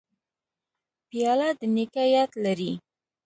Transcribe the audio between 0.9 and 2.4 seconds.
پیاله د نیکه یاد